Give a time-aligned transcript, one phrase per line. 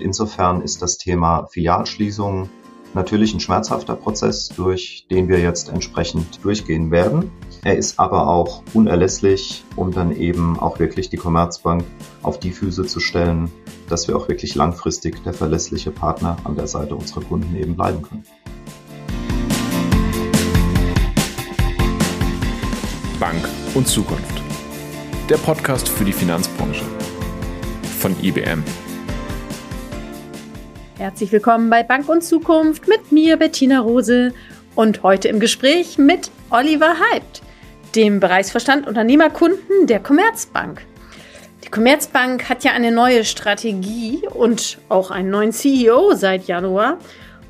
[0.00, 2.48] Insofern ist das Thema Filialschließung
[2.94, 7.30] natürlich ein schmerzhafter Prozess, durch den wir jetzt entsprechend durchgehen werden.
[7.62, 11.84] Er ist aber auch unerlässlich, um dann eben auch wirklich die Commerzbank
[12.22, 13.50] auf die Füße zu stellen,
[13.88, 18.02] dass wir auch wirklich langfristig der verlässliche Partner an der Seite unserer Kunden eben bleiben
[18.02, 18.24] können.
[23.20, 24.42] Bank und Zukunft.
[25.28, 26.84] Der Podcast für die Finanzbranche
[27.98, 28.62] von IBM.
[31.06, 34.34] Herzlich willkommen bei Bank und Zukunft mit mir, Bettina Rose,
[34.74, 37.42] und heute im Gespräch mit Oliver Heibt,
[37.94, 40.82] dem Bereichsverstand Unternehmerkunden der Commerzbank.
[41.62, 46.98] Die Commerzbank hat ja eine neue Strategie und auch einen neuen CEO seit Januar.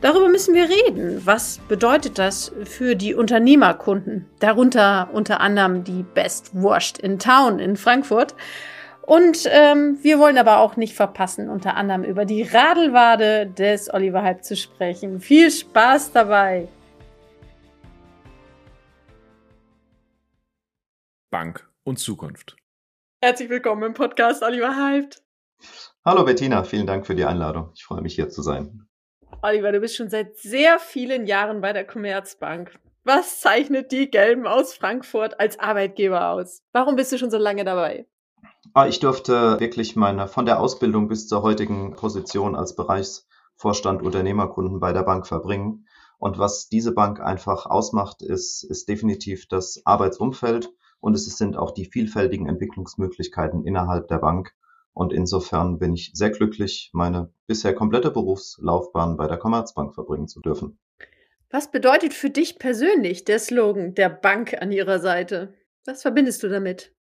[0.02, 1.22] Darüber müssen wir reden.
[1.24, 4.26] Was bedeutet das für die Unternehmerkunden?
[4.38, 8.34] Darunter unter anderem die Best Wurst in Town in Frankfurt.
[9.06, 14.24] Und ähm, wir wollen aber auch nicht verpassen, unter anderem über die Radelwade des Oliver
[14.24, 15.20] Hype zu sprechen.
[15.20, 16.66] Viel Spaß dabei!
[21.30, 22.56] Bank und Zukunft.
[23.22, 25.22] Herzlich willkommen im Podcast Oliver Hyped.
[26.04, 27.70] Hallo Bettina, vielen Dank für die Einladung.
[27.76, 28.88] Ich freue mich hier zu sein.
[29.40, 32.76] Oliver, du bist schon seit sehr vielen Jahren bei der Commerzbank.
[33.04, 36.64] Was zeichnet die Gelben aus Frankfurt als Arbeitgeber aus?
[36.72, 38.06] Warum bist du schon so lange dabei?
[38.74, 44.80] Ah, ich durfte wirklich meine, von der Ausbildung bis zur heutigen Position als Bereichsvorstand Unternehmerkunden
[44.80, 45.86] bei der Bank verbringen.
[46.18, 51.72] Und was diese Bank einfach ausmacht, ist, ist definitiv das Arbeitsumfeld und es sind auch
[51.72, 54.54] die vielfältigen Entwicklungsmöglichkeiten innerhalb der Bank.
[54.94, 60.40] Und insofern bin ich sehr glücklich, meine bisher komplette Berufslaufbahn bei der Commerzbank verbringen zu
[60.40, 60.78] dürfen.
[61.50, 65.52] Was bedeutet für dich persönlich der Slogan der Bank an ihrer Seite?
[65.84, 66.95] Was verbindest du damit?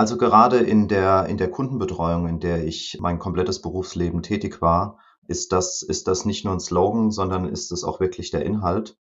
[0.00, 5.00] Also gerade in der, in der Kundenbetreuung, in der ich mein komplettes Berufsleben tätig war,
[5.26, 8.96] ist das, ist das nicht nur ein Slogan, sondern ist es auch wirklich der Inhalt.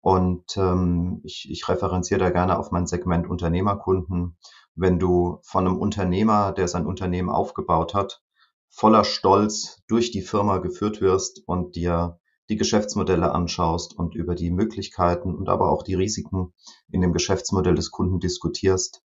[0.00, 4.38] Und ähm, ich, ich referenziere da gerne auf mein Segment Unternehmerkunden.
[4.74, 8.22] Wenn du von einem Unternehmer, der sein Unternehmen aufgebaut hat,
[8.70, 14.50] voller Stolz durch die Firma geführt wirst und dir die Geschäftsmodelle anschaust und über die
[14.50, 16.54] Möglichkeiten und aber auch die Risiken
[16.90, 19.02] in dem Geschäftsmodell des Kunden diskutierst,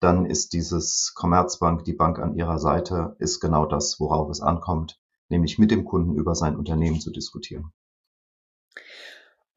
[0.00, 5.00] dann ist dieses Commerzbank, die Bank an ihrer Seite, ist genau das, worauf es ankommt,
[5.28, 7.72] nämlich mit dem Kunden über sein Unternehmen zu diskutieren.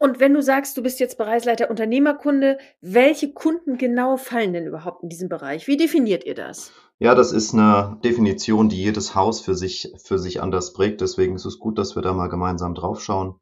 [0.02, 5.04] Und wenn du sagst, du bist jetzt Bereichsleiter Unternehmerkunde, welche Kunden genau fallen denn überhaupt
[5.04, 5.68] in diesem Bereich?
[5.68, 6.72] Wie definiert ihr das?
[7.00, 11.02] Ja, das ist eine Definition, die jedes Haus für sich, für sich anders prägt.
[11.02, 13.36] Deswegen ist es gut, dass wir da mal gemeinsam draufschauen.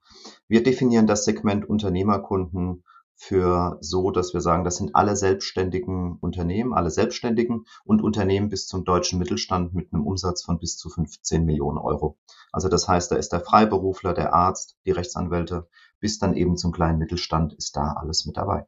[0.48, 2.84] Wir definieren das Segment Unternehmerkunden
[3.20, 8.68] für so, dass wir sagen, das sind alle selbstständigen Unternehmen, alle Selbstständigen und Unternehmen bis
[8.68, 12.18] zum deutschen Mittelstand mit einem Umsatz von bis zu 15 Millionen Euro.
[12.52, 15.68] Also das heißt, da ist der Freiberufler, der Arzt, die Rechtsanwälte,
[16.00, 18.68] bis dann eben zum kleinen Mittelstand ist da alles mit dabei.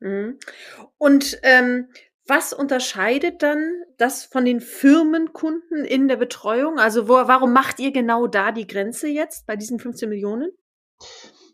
[0.00, 0.38] Mhm.
[0.98, 1.88] Und ähm,
[2.26, 6.78] was unterscheidet dann das von den Firmenkunden in der Betreuung?
[6.78, 10.50] Also wo, warum macht ihr genau da die Grenze jetzt bei diesen 15 Millionen?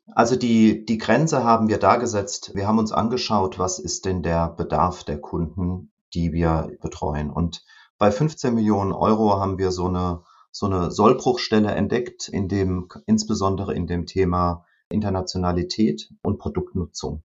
[0.06, 2.52] Also die, die Grenze haben wir da gesetzt.
[2.54, 7.30] Wir haben uns angeschaut, was ist denn der Bedarf der Kunden, die wir betreuen.
[7.30, 7.64] Und
[7.98, 13.74] bei 15 Millionen Euro haben wir so eine, so eine Sollbruchstelle entdeckt, in dem, insbesondere
[13.74, 17.22] in dem Thema Internationalität und Produktnutzung.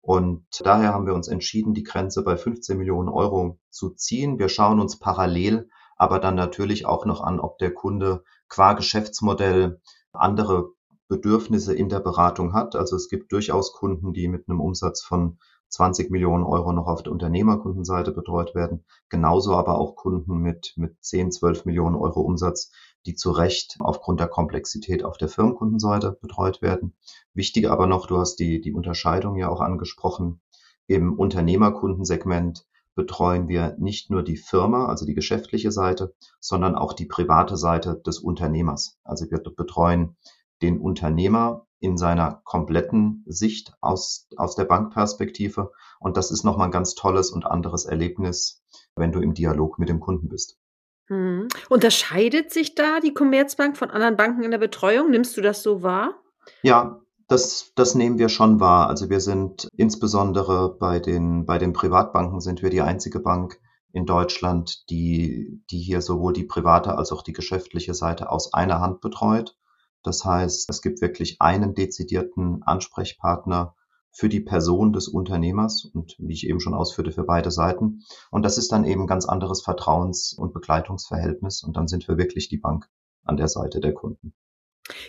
[0.00, 4.38] Und daher haben wir uns entschieden, die Grenze bei 15 Millionen Euro zu ziehen.
[4.38, 5.68] Wir schauen uns parallel
[6.00, 9.82] aber dann natürlich auch noch an, ob der Kunde qua Geschäftsmodell
[10.14, 10.70] andere
[11.10, 12.76] Bedürfnisse in der Beratung hat.
[12.76, 15.38] Also es gibt durchaus Kunden, die mit einem Umsatz von
[15.68, 18.84] 20 Millionen Euro noch auf der Unternehmerkundenseite betreut werden.
[19.08, 22.70] Genauso aber auch Kunden mit, mit 10, 12 Millionen Euro Umsatz,
[23.06, 26.94] die zu Recht aufgrund der Komplexität auf der Firmenkundenseite betreut werden.
[27.34, 30.40] Wichtig aber noch, du hast die, die Unterscheidung ja auch angesprochen.
[30.86, 37.06] Im Unternehmerkundensegment betreuen wir nicht nur die Firma, also die geschäftliche Seite, sondern auch die
[37.06, 38.98] private Seite des Unternehmers.
[39.02, 40.16] Also wir betreuen
[40.62, 45.72] den Unternehmer in seiner kompletten Sicht aus, aus der Bankperspektive.
[45.98, 48.62] Und das ist nochmal ein ganz tolles und anderes Erlebnis,
[48.94, 50.58] wenn du im Dialog mit dem Kunden bist.
[51.06, 51.48] Hm.
[51.68, 55.10] Unterscheidet sich da die Commerzbank von anderen Banken in der Betreuung?
[55.10, 56.14] Nimmst du das so wahr?
[56.62, 58.88] Ja, das, das nehmen wir schon wahr.
[58.88, 63.60] Also wir sind insbesondere bei den, bei den Privatbanken sind wir die einzige Bank
[63.92, 68.80] in Deutschland, die, die hier sowohl die private als auch die geschäftliche Seite aus einer
[68.80, 69.56] Hand betreut.
[70.02, 73.74] Das heißt, es gibt wirklich einen dezidierten Ansprechpartner
[74.12, 78.02] für die Person des Unternehmers und wie ich eben schon ausführte, für beide Seiten.
[78.30, 82.48] Und das ist dann eben ganz anderes Vertrauens- und Begleitungsverhältnis und dann sind wir wirklich
[82.48, 82.88] die Bank
[83.24, 84.34] an der Seite der Kunden.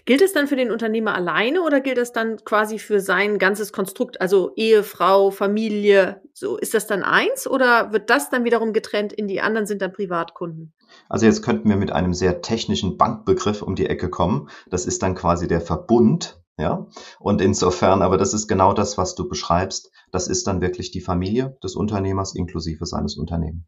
[0.06, 3.74] Gilt es dann für den Unternehmer alleine oder gilt es dann quasi für sein ganzes
[3.74, 6.22] Konstrukt, also Ehefrau, Familie?
[6.34, 9.82] So ist das dann eins oder wird das dann wiederum getrennt in die anderen sind
[9.82, 10.74] dann Privatkunden?
[11.10, 14.50] Also jetzt könnten wir mit einem sehr technischen Bankbegriff um die Ecke kommen.
[14.70, 16.88] Das ist dann quasi der Verbund, ja.
[17.20, 19.92] Und insofern, aber das ist genau das, was du beschreibst.
[20.12, 23.64] Das ist dann wirklich die Familie des Unternehmers inklusive seines Unternehmens.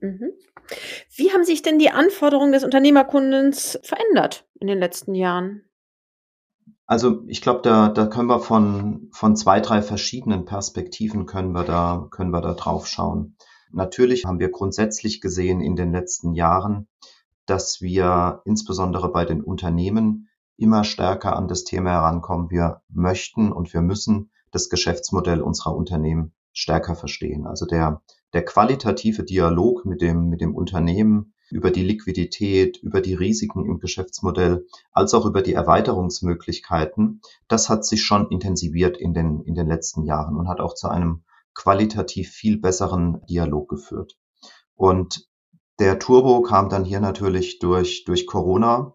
[0.00, 0.32] Mhm.
[1.14, 5.62] Wie haben sich denn die Anforderungen des Unternehmerkundens verändert in den letzten Jahren?
[6.86, 11.62] Also ich glaube, da, da können wir von, von zwei, drei verschiedenen Perspektiven können wir
[11.62, 13.36] da, können wir da drauf schauen.
[13.70, 16.88] Natürlich haben wir grundsätzlich gesehen in den letzten Jahren,
[17.46, 22.50] dass wir insbesondere bei den Unternehmen immer stärker an das Thema herankommen.
[22.50, 27.46] Wir möchten und wir müssen das Geschäftsmodell unserer Unternehmen stärker verstehen.
[27.46, 33.14] Also der, der qualitative Dialog mit dem, mit dem Unternehmen über die Liquidität, über die
[33.14, 39.42] Risiken im Geschäftsmodell, als auch über die Erweiterungsmöglichkeiten, das hat sich schon intensiviert in den,
[39.42, 41.24] in den letzten Jahren und hat auch zu einem
[41.54, 44.16] qualitativ viel besseren Dialog geführt.
[44.76, 45.28] Und
[45.80, 48.94] der Turbo kam dann hier natürlich durch, durch Corona.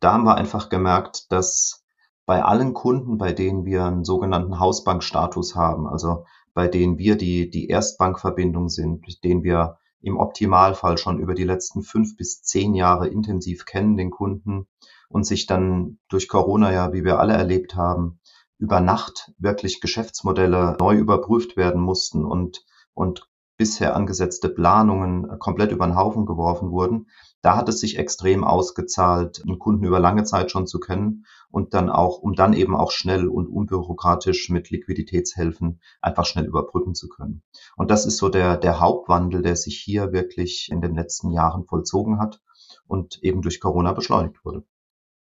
[0.00, 1.84] Da haben wir einfach gemerkt, dass
[2.24, 6.24] bei allen Kunden, bei denen wir einen sogenannten Hausbankstatus haben, also
[6.54, 11.44] bei denen wir die, die Erstbankverbindung sind, mit denen wir im Optimalfall schon über die
[11.44, 14.66] letzten fünf bis zehn Jahre intensiv kennen, den Kunden,
[15.08, 18.20] und sich dann durch Corona ja, wie wir alle erlebt haben,
[18.58, 22.64] über Nacht wirklich Geschäftsmodelle neu überprüft werden mussten und,
[22.94, 27.08] und bisher angesetzte Planungen komplett über den Haufen geworfen wurden.
[27.42, 31.74] Da hat es sich extrem ausgezahlt, einen Kunden über lange Zeit schon zu kennen und
[31.74, 37.08] dann auch, um dann eben auch schnell und unbürokratisch mit Liquiditätshelfen einfach schnell überbrücken zu
[37.08, 37.42] können.
[37.76, 41.64] Und das ist so der, der Hauptwandel, der sich hier wirklich in den letzten Jahren
[41.64, 42.40] vollzogen hat
[42.86, 44.64] und eben durch Corona beschleunigt wurde.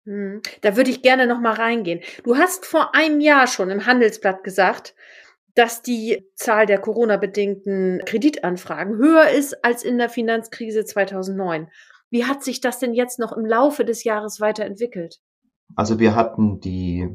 [0.04, 2.00] Hm, da würde ich gerne noch mal reingehen.
[2.24, 4.94] Du hast vor einem Jahr schon im Handelsblatt gesagt,
[5.54, 11.68] dass die Zahl der Corona-bedingten Kreditanfragen höher ist als in der Finanzkrise 2009.
[12.10, 15.20] Wie hat sich das denn jetzt noch im Laufe des Jahres weiterentwickelt?
[15.76, 17.08] Also wir hatten die,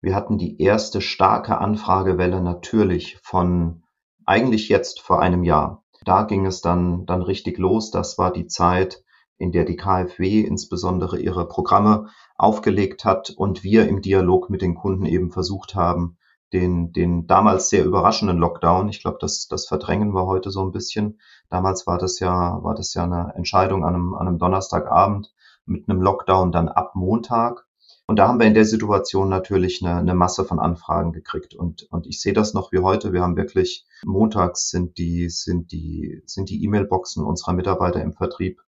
[0.00, 3.84] wir hatten die erste starke Anfragewelle natürlich von
[4.26, 5.84] eigentlich jetzt vor einem Jahr.
[6.04, 7.90] Da ging es dann, dann richtig los.
[7.90, 9.04] Das war die Zeit,
[9.38, 14.74] in der die KfW insbesondere ihre Programme aufgelegt hat und wir im Dialog mit den
[14.74, 16.16] Kunden eben versucht haben,
[16.52, 20.72] den, den damals sehr überraschenden Lockdown, ich glaube, das, das verdrängen wir heute so ein
[20.72, 21.20] bisschen.
[21.48, 25.32] Damals war das ja, war das ja eine Entscheidung an einem, an einem Donnerstagabend
[25.64, 27.66] mit einem Lockdown dann ab Montag.
[28.06, 31.54] Und da haben wir in der Situation natürlich eine, eine Masse von Anfragen gekriegt.
[31.54, 33.12] Und, und ich sehe das noch wie heute.
[33.12, 38.60] Wir haben wirklich montags sind die, sind die, sind die E-Mail-Boxen unserer Mitarbeiter im Vertrieb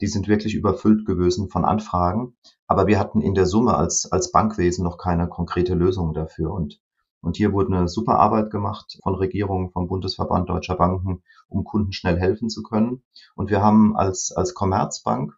[0.00, 2.36] die sind wirklich überfüllt gewesen von Anfragen.
[2.66, 6.52] Aber wir hatten in der Summe als, als Bankwesen noch keine konkrete Lösung dafür.
[6.52, 6.80] Und,
[7.24, 11.92] und hier wurde eine super Arbeit gemacht von Regierungen, vom Bundesverband Deutscher Banken, um Kunden
[11.92, 13.02] schnell helfen zu können.
[13.34, 15.32] Und wir haben als, als Commerzbank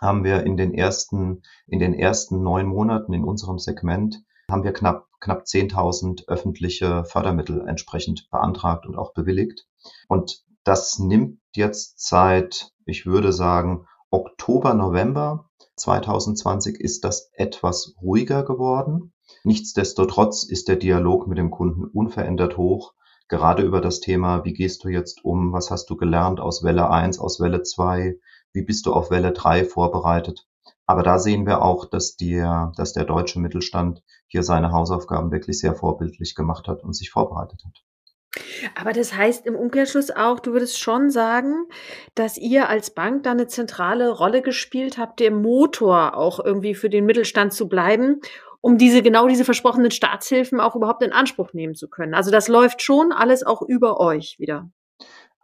[0.00, 4.72] haben wir in den ersten, in den ersten neun Monaten in unserem Segment haben wir
[4.72, 9.66] knapp, knapp 10.000 öffentliche Fördermittel entsprechend beantragt und auch bewilligt.
[10.08, 18.44] Und das nimmt jetzt seit, ich würde sagen, Oktober, November 2020 ist das etwas ruhiger
[18.44, 19.12] geworden.
[19.44, 22.94] Nichtsdestotrotz ist der Dialog mit dem Kunden unverändert hoch,
[23.28, 26.90] gerade über das Thema, wie gehst du jetzt um, was hast du gelernt aus Welle
[26.90, 28.18] 1, aus Welle 2,
[28.52, 30.46] wie bist du auf Welle 3 vorbereitet.
[30.86, 35.58] Aber da sehen wir auch, dass, der, dass der deutsche Mittelstand hier seine Hausaufgaben wirklich
[35.58, 37.84] sehr vorbildlich gemacht hat und sich vorbereitet hat.
[38.76, 41.66] Aber das heißt im Umkehrschluss auch, du würdest schon sagen,
[42.14, 46.90] dass ihr als Bank da eine zentrale Rolle gespielt habt, der Motor auch irgendwie für
[46.90, 48.20] den Mittelstand zu bleiben,
[48.60, 52.14] um diese genau diese versprochenen Staatshilfen auch überhaupt in Anspruch nehmen zu können.
[52.14, 54.70] Also das läuft schon alles auch über euch wieder.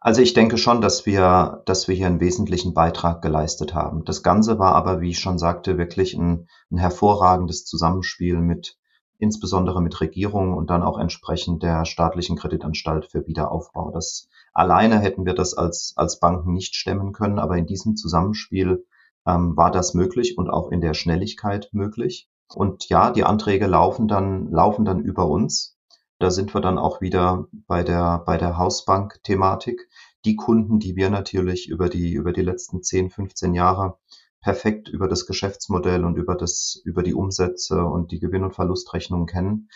[0.01, 4.05] Also ich denke schon, dass wir, dass wir hier einen wesentlichen Beitrag geleistet haben.
[4.05, 8.77] Das Ganze war aber, wie ich schon sagte, wirklich ein, ein hervorragendes Zusammenspiel mit
[9.19, 13.91] insbesondere mit Regierungen und dann auch entsprechend der staatlichen Kreditanstalt für Wiederaufbau.
[13.91, 18.85] Das alleine hätten wir das als, als Banken nicht stemmen können, aber in diesem Zusammenspiel
[19.27, 22.29] ähm, war das möglich und auch in der Schnelligkeit möglich.
[22.55, 25.77] Und ja, die Anträge laufen dann, laufen dann über uns.
[26.19, 29.89] Da sind wir dann auch wieder bei der, bei der Hausbank-Thematik.
[30.25, 33.99] Die Kunden, die wir natürlich über die, über die letzten 10, 15 Jahre
[34.47, 39.27] perfekt über das Geschäftsmodell und über das, über die Umsätze und die Gewinn- und Verlustrechnung
[39.27, 39.69] kennen.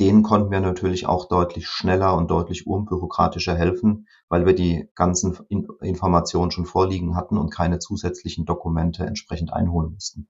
[0.00, 5.36] denen konnten wir natürlich auch deutlich schneller und deutlich unbürokratischer helfen, weil wir die ganzen
[5.82, 10.28] Informationen schon vorliegen hatten und keine zusätzlichen Dokumente entsprechend einholen mussten.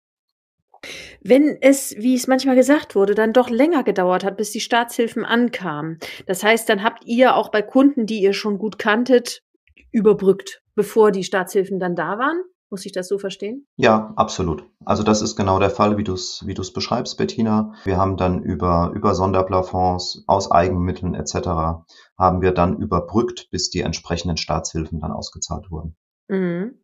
[1.22, 5.24] Wenn es, wie es manchmal gesagt wurde, dann doch länger gedauert hat, bis die Staatshilfen
[5.24, 5.98] ankamen.
[6.26, 9.42] Das heißt, dann habt ihr auch bei Kunden, die ihr schon gut kanntet,
[9.90, 12.42] überbrückt, bevor die Staatshilfen dann da waren?
[12.70, 13.68] Muss ich das so verstehen?
[13.76, 14.64] Ja, absolut.
[14.84, 17.74] Also das ist genau der Fall, wie du es wie du's beschreibst, Bettina.
[17.84, 21.84] Wir haben dann über, über Sonderplafonds aus Eigenmitteln etc.
[22.18, 25.96] haben wir dann überbrückt, bis die entsprechenden Staatshilfen dann ausgezahlt wurden.
[26.28, 26.80] Mhm.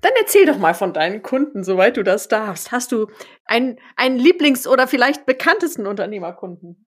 [0.00, 2.70] Dann erzähl doch mal von deinen Kunden, soweit du das darfst.
[2.70, 3.08] Hast du
[3.44, 6.86] einen, einen Lieblings- oder vielleicht bekanntesten Unternehmerkunden?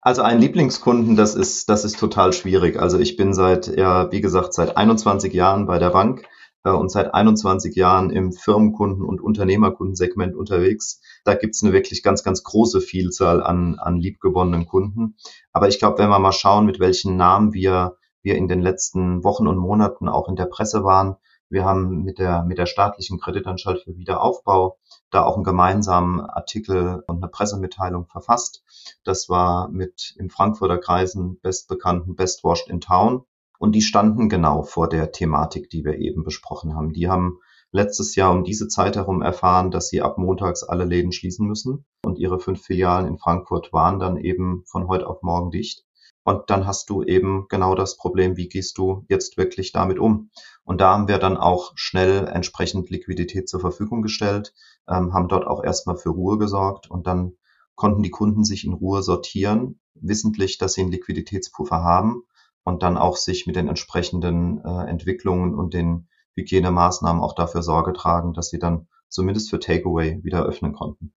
[0.00, 2.78] Also einen Lieblingskunden, das ist, das ist total schwierig.
[2.78, 6.22] Also ich bin seit, ja, wie gesagt, seit 21 Jahren bei der Bank
[6.62, 11.00] äh, und seit 21 Jahren im Firmenkunden- und Unternehmerkundensegment unterwegs.
[11.24, 15.16] Da gibt's eine wirklich ganz, ganz große Vielzahl an, an liebgewonnenen Kunden.
[15.52, 19.24] Aber ich glaube, wenn wir mal schauen, mit welchen Namen wir, wir in den letzten
[19.24, 21.16] Wochen und Monaten auch in der Presse waren,
[21.48, 24.78] wir haben mit der, mit der staatlichen Kreditanstalt für Wiederaufbau
[25.10, 28.64] da auch einen gemeinsamen Artikel und eine Pressemitteilung verfasst.
[29.04, 33.24] Das war mit im Frankfurter Kreisen bestbekannten Best Washed in Town.
[33.58, 36.92] Und die standen genau vor der Thematik, die wir eben besprochen haben.
[36.92, 37.38] Die haben
[37.70, 41.86] letztes Jahr um diese Zeit herum erfahren, dass sie ab montags alle Läden schließen müssen.
[42.04, 45.85] Und ihre fünf Filialen in Frankfurt waren dann eben von heute auf morgen dicht.
[46.26, 50.30] Und dann hast du eben genau das Problem, wie gehst du jetzt wirklich damit um?
[50.64, 54.52] Und da haben wir dann auch schnell entsprechend Liquidität zur Verfügung gestellt,
[54.88, 57.34] ähm, haben dort auch erstmal für Ruhe gesorgt und dann
[57.76, 62.24] konnten die Kunden sich in Ruhe sortieren, wissentlich, dass sie einen Liquiditätspuffer haben
[62.64, 67.92] und dann auch sich mit den entsprechenden äh, Entwicklungen und den Hygienemaßnahmen auch dafür Sorge
[67.92, 71.14] tragen, dass sie dann zumindest für Takeaway wieder öffnen konnten.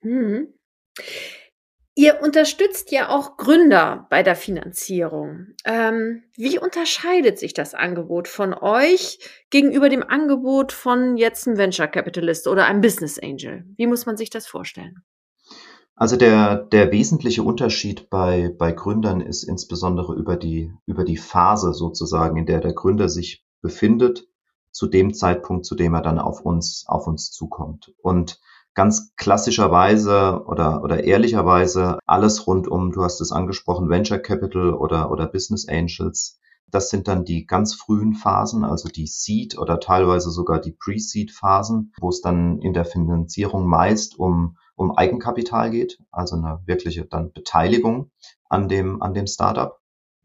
[0.00, 0.54] Mhm.
[1.98, 5.46] Ihr unterstützt ja auch Gründer bei der Finanzierung.
[5.64, 11.88] Ähm, wie unterscheidet sich das Angebot von euch gegenüber dem Angebot von jetzt einem Venture
[11.88, 13.64] Capitalist oder einem Business Angel?
[13.78, 15.04] Wie muss man sich das vorstellen?
[15.94, 21.72] Also der, der wesentliche Unterschied bei, bei Gründern ist insbesondere über die, über die Phase
[21.72, 24.28] sozusagen, in der der Gründer sich befindet,
[24.70, 27.94] zu dem Zeitpunkt, zu dem er dann auf uns, auf uns zukommt.
[28.02, 28.38] Und
[28.76, 35.10] ganz klassischerweise oder, oder ehrlicherweise alles rund um, du hast es angesprochen, Venture Capital oder,
[35.10, 36.38] oder Business Angels.
[36.68, 41.32] Das sind dann die ganz frühen Phasen, also die Seed oder teilweise sogar die Pre-Seed
[41.32, 47.06] Phasen, wo es dann in der Finanzierung meist um um Eigenkapital geht, also eine wirkliche
[47.06, 48.10] dann Beteiligung
[48.48, 49.80] an dem, an dem Startup.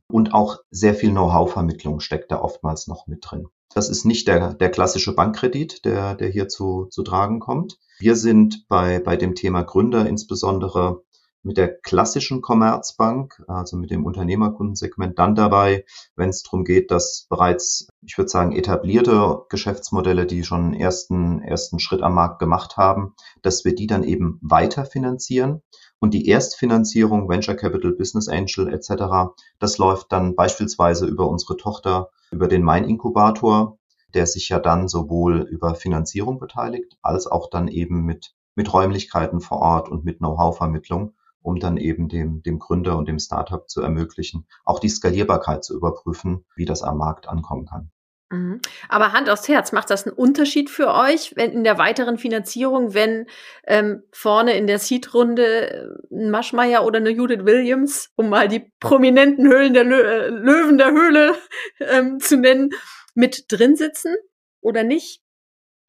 [0.07, 3.47] Und auch sehr viel Know-how-Vermittlung steckt da oftmals noch mit drin.
[3.73, 7.77] Das ist nicht der, der klassische Bankkredit, der, der hier zu, zu tragen kommt.
[7.99, 11.03] Wir sind bei, bei dem Thema Gründer insbesondere
[11.43, 17.25] mit der klassischen Commerzbank, also mit dem Unternehmerkundensegment, dann dabei, wenn es darum geht, dass
[17.29, 22.77] bereits, ich würde sagen, etablierte Geschäftsmodelle, die schon einen ersten, ersten Schritt am Markt gemacht
[22.77, 25.61] haben, dass wir die dann eben weiter finanzieren.
[25.99, 32.09] Und die Erstfinanzierung, Venture Capital, Business Angel etc., das läuft dann beispielsweise über unsere Tochter,
[32.31, 33.77] über den Main Inkubator,
[34.13, 39.41] der sich ja dann sowohl über Finanzierung beteiligt, als auch dann eben mit, mit Räumlichkeiten
[39.41, 43.81] vor Ort und mit Know-how-Vermittlung um dann eben dem, dem Gründer und dem Startup zu
[43.81, 47.91] ermöglichen, auch die Skalierbarkeit zu überprüfen, wie das am Markt ankommen kann.
[48.31, 48.61] Mhm.
[48.87, 52.93] Aber Hand aufs Herz, macht das einen Unterschied für euch, wenn in der weiteren Finanzierung,
[52.93, 53.27] wenn
[53.67, 58.71] ähm, vorne in der Seed-Runde äh, ein Maschmeyer oder eine Judith Williams, um mal die
[58.79, 61.35] prominenten Höhlen der Lö äh, Löwen der Höhle
[61.79, 62.69] ähm, zu nennen,
[63.15, 64.15] mit drin sitzen
[64.61, 65.21] oder nicht?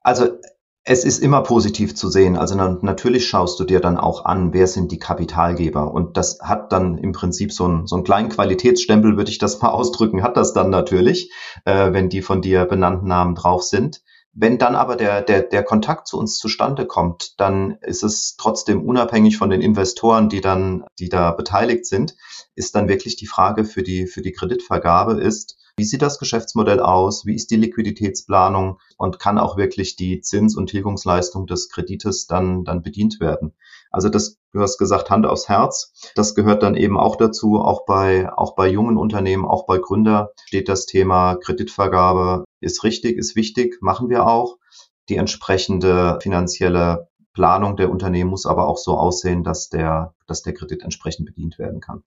[0.01, 0.41] Also
[0.85, 2.37] es ist immer positiv zu sehen.
[2.37, 5.93] Also natürlich schaust du dir dann auch an, wer sind die Kapitalgeber.
[5.93, 9.63] Und das hat dann im Prinzip so, ein, so einen kleinen Qualitätsstempel, würde ich das
[9.63, 11.33] mal ausdrücken, hat das dann natürlich,
[11.65, 14.03] äh, wenn die von dir benannten Namen drauf sind.
[14.35, 18.83] Wenn dann aber der, der, der Kontakt zu uns zustande kommt, dann ist es trotzdem
[18.83, 22.17] unabhängig von den Investoren, die dann, die da beteiligt sind,
[22.55, 26.81] ist dann wirklich die Frage für die, für die Kreditvergabe ist, wie sieht das Geschäftsmodell
[26.81, 27.25] aus?
[27.25, 28.79] Wie ist die Liquiditätsplanung?
[28.99, 33.55] Und kann auch wirklich die Zins- und Tilgungsleistung des Kredites dann, dann bedient werden?
[33.91, 35.93] Also das, du hast gesagt, Hand aufs Herz.
[36.15, 37.61] Das gehört dann eben auch dazu.
[37.61, 43.19] Auch bei, auch bei jungen Unternehmen, auch bei Gründer steht das Thema Kreditvergabe ist richtig,
[43.19, 44.57] ist wichtig, machen wir auch.
[45.09, 50.55] Die entsprechende finanzielle Planung der Unternehmen muss aber auch so aussehen, dass der, dass der
[50.55, 52.05] Kredit entsprechend bedient werden kann.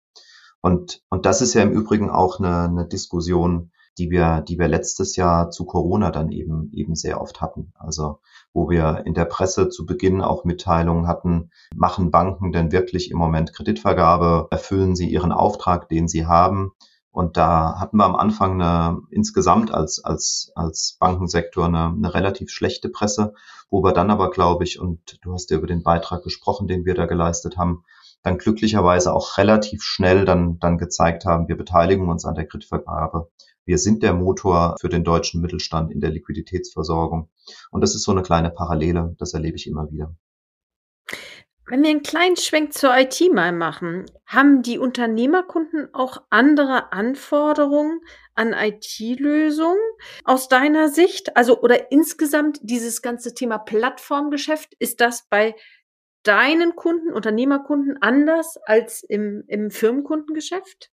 [0.60, 4.68] Und, und das ist ja im Übrigen auch eine, eine Diskussion, die wir, die wir
[4.68, 7.72] letztes Jahr zu Corona dann eben, eben sehr oft hatten.
[7.74, 8.20] Also,
[8.52, 13.18] wo wir in der Presse zu Beginn auch Mitteilungen hatten, machen Banken denn wirklich im
[13.18, 16.72] Moment Kreditvergabe, erfüllen sie ihren Auftrag, den sie haben?
[17.10, 22.50] Und da hatten wir am Anfang eine, insgesamt als, als, als Bankensektor eine, eine relativ
[22.50, 23.34] schlechte Presse,
[23.70, 26.84] wo wir dann aber, glaube ich, und du hast ja über den Beitrag gesprochen, den
[26.84, 27.82] wir da geleistet haben,
[28.22, 33.30] dann glücklicherweise auch relativ schnell dann, dann gezeigt haben, wir beteiligen uns an der Kreditvergabe.
[33.64, 37.28] Wir sind der Motor für den deutschen Mittelstand in der Liquiditätsversorgung.
[37.70, 40.14] Und das ist so eine kleine Parallele, das erlebe ich immer wieder.
[41.70, 48.00] Wenn wir einen kleinen Schwenk zur IT mal machen, haben die Unternehmerkunden auch andere Anforderungen
[48.34, 49.76] an IT-Lösungen
[50.24, 51.36] aus deiner Sicht?
[51.36, 55.54] Also oder insgesamt dieses ganze Thema Plattformgeschäft, ist das bei
[56.28, 60.90] deinen Kunden, Unternehmerkunden anders als im, im Firmenkundengeschäft?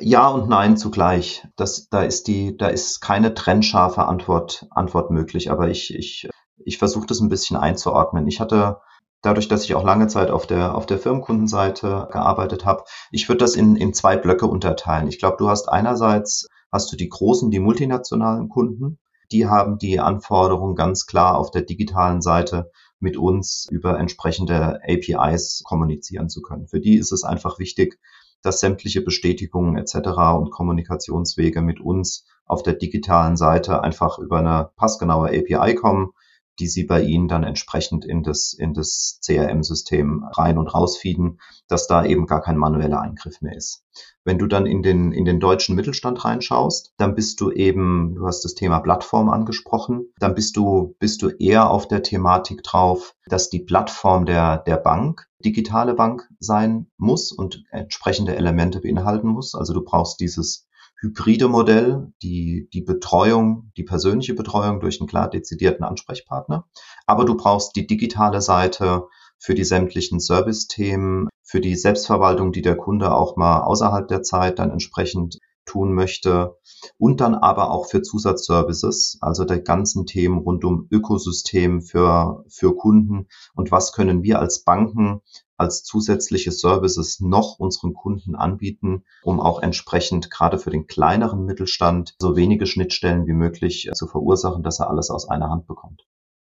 [0.00, 1.46] Ja und nein zugleich.
[1.56, 5.50] Das, da ist die, da ist keine trennscharfe Antwort, Antwort möglich.
[5.50, 8.26] Aber ich, ich, ich versuche das ein bisschen einzuordnen.
[8.26, 8.80] Ich hatte
[9.22, 13.38] dadurch, dass ich auch lange Zeit auf der, auf der Firmenkundenseite gearbeitet habe, ich würde
[13.38, 15.06] das in, in zwei Blöcke unterteilen.
[15.06, 18.98] Ich glaube, du hast einerseits, hast du die großen, die multinationalen Kunden,
[19.30, 22.70] die haben die Anforderungen ganz klar auf der digitalen Seite
[23.02, 26.68] mit uns über entsprechende APIs kommunizieren zu können.
[26.68, 27.98] Für die ist es einfach wichtig,
[28.42, 29.96] dass sämtliche Bestätigungen etc.
[30.36, 36.12] und Kommunikationswege mit uns auf der digitalen Seite einfach über eine passgenaue API kommen
[36.58, 41.86] die sie bei Ihnen dann entsprechend in das, in das CRM-System rein und rausfieden, dass
[41.86, 43.84] da eben gar kein manueller Eingriff mehr ist.
[44.24, 48.26] Wenn du dann in den, in den deutschen Mittelstand reinschaust, dann bist du eben, du
[48.26, 53.14] hast das Thema Plattform angesprochen, dann bist du, bist du eher auf der Thematik drauf,
[53.26, 59.54] dass die Plattform der, der Bank digitale Bank sein muss und entsprechende Elemente beinhalten muss.
[59.54, 60.68] Also du brauchst dieses
[61.02, 66.66] hybride Modell, die, die Betreuung, die persönliche Betreuung durch einen klar dezidierten Ansprechpartner.
[67.06, 72.76] Aber du brauchst die digitale Seite für die sämtlichen Service-Themen, für die Selbstverwaltung, die der
[72.76, 76.56] Kunde auch mal außerhalb der Zeit dann entsprechend tun möchte
[76.98, 82.74] und dann aber auch für Zusatzservices, also der ganzen Themen rund um Ökosystem für, für
[82.76, 85.22] Kunden und was können wir als Banken
[85.62, 92.16] als zusätzliche Services noch unseren Kunden anbieten, um auch entsprechend gerade für den kleineren Mittelstand
[92.18, 96.02] so wenige Schnittstellen wie möglich zu verursachen, dass er alles aus einer Hand bekommt.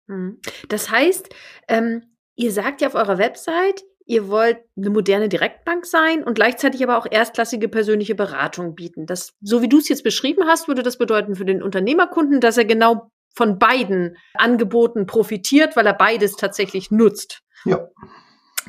[0.07, 0.39] Hm.
[0.67, 1.29] Das heißt,
[1.67, 2.03] ähm,
[2.35, 6.97] ihr sagt ja auf eurer Website, ihr wollt eine moderne Direktbank sein und gleichzeitig aber
[6.97, 9.05] auch erstklassige persönliche Beratung bieten.
[9.05, 12.57] Das, so wie du es jetzt beschrieben hast, würde das bedeuten für den Unternehmerkunden, dass
[12.57, 17.43] er genau von beiden Angeboten profitiert, weil er beides tatsächlich nutzt.
[17.65, 17.87] Ja.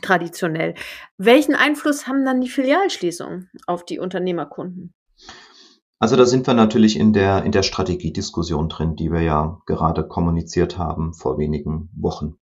[0.03, 0.75] Traditionell.
[1.17, 4.93] Welchen Einfluss haben dann die Filialschließungen auf die Unternehmerkunden?
[5.99, 10.07] Also da sind wir natürlich in der, in der Strategiediskussion drin, die wir ja gerade
[10.07, 12.37] kommuniziert haben vor wenigen Wochen.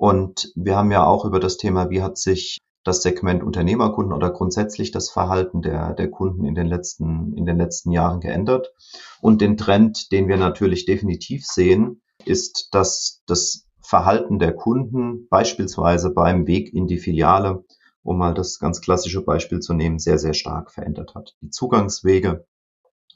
[0.00, 4.30] Und wir haben ja auch über das Thema, wie hat sich das Segment Unternehmerkunden oder
[4.30, 8.72] grundsätzlich das Verhalten der, der Kunden in den letzten, in den letzten Jahren geändert.
[9.20, 16.14] Und den Trend, den wir natürlich definitiv sehen, ist, dass das Verhalten der Kunden beispielsweise
[16.14, 17.62] beim Weg in die Filiale,
[18.02, 21.36] um mal das ganz klassische Beispiel zu nehmen, sehr, sehr stark verändert hat.
[21.42, 22.46] Die Zugangswege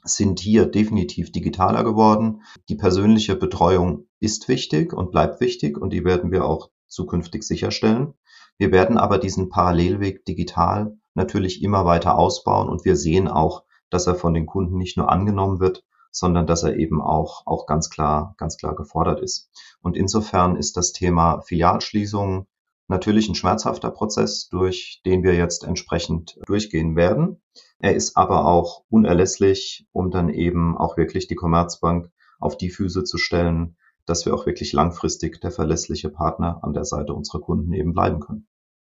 [0.03, 2.43] sind hier definitiv digitaler geworden.
[2.69, 8.13] Die persönliche Betreuung ist wichtig und bleibt wichtig und die werden wir auch zukünftig sicherstellen.
[8.57, 14.07] Wir werden aber diesen Parallelweg digital natürlich immer weiter ausbauen und wir sehen auch, dass
[14.07, 17.89] er von den Kunden nicht nur angenommen wird, sondern dass er eben auch, auch ganz
[17.89, 19.49] klar, ganz klar gefordert ist.
[19.81, 22.47] Und insofern ist das Thema Filialschließung
[22.87, 27.41] natürlich ein schmerzhafter Prozess, durch den wir jetzt entsprechend durchgehen werden.
[27.79, 33.03] Er ist aber auch unerlässlich, um dann eben auch wirklich die Commerzbank auf die Füße
[33.03, 37.73] zu stellen, dass wir auch wirklich langfristig der verlässliche Partner an der Seite unserer Kunden
[37.73, 38.47] eben bleiben können.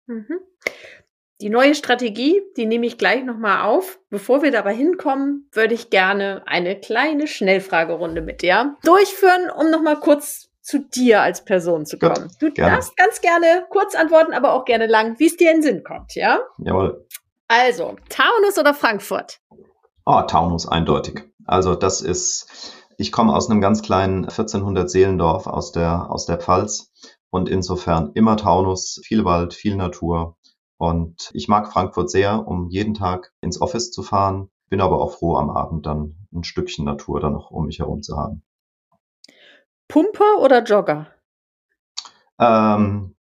[0.06, 0.40] Mhm.
[1.42, 3.98] Die neue Strategie, die nehme ich gleich nochmal auf.
[4.08, 10.00] Bevor wir dabei hinkommen, würde ich gerne eine kleine Schnellfragerunde mit dir durchführen, um nochmal
[10.00, 12.28] kurz zu dir als Person zu kommen.
[12.28, 12.76] Gut, du gerne.
[12.76, 15.84] darfst ganz gerne kurz antworten, aber auch gerne lang, wie es dir in den Sinn
[15.84, 16.40] kommt, ja?
[16.58, 17.06] Jawohl.
[17.48, 19.38] Also, Taunus oder Frankfurt?
[20.06, 21.22] Oh, Taunus, eindeutig.
[21.44, 26.38] Also, das ist, ich komme aus einem ganz kleinen 1400 Seelendorf aus der, aus der
[26.38, 26.92] Pfalz
[27.30, 30.36] und insofern immer Taunus, viel Wald, viel Natur.
[30.78, 35.12] Und ich mag Frankfurt sehr, um jeden Tag ins Office zu fahren, bin aber auch
[35.12, 38.42] froh, am Abend dann ein Stückchen Natur dann noch um mich herum zu haben.
[39.88, 41.06] Pumper oder Jogger?
[42.38, 43.14] Ähm,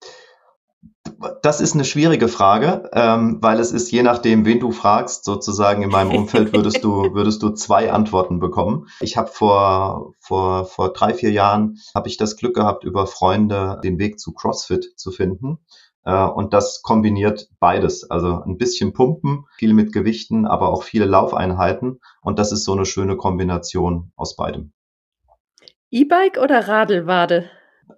[1.42, 5.82] das ist eine schwierige Frage, ähm, weil es ist je nachdem, wen du fragst, sozusagen
[5.82, 8.86] in meinem Umfeld würdest du würdest du zwei Antworten bekommen.
[9.00, 13.80] Ich habe vor vor vor drei vier Jahren habe ich das Glück gehabt, über Freunde
[13.82, 15.58] den Weg zu CrossFit zu finden.
[16.04, 18.10] Äh, und das kombiniert beides.
[18.10, 22.00] Also ein bisschen Pumpen, viel mit Gewichten, aber auch viele Laufeinheiten.
[22.22, 24.72] Und das ist so eine schöne Kombination aus beidem.
[25.90, 27.50] E-Bike oder Radelwade?